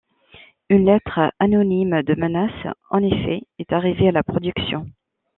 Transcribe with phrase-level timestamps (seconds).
[0.69, 4.87] Une lettre anonyme de menaces en effet est arrivée à la production.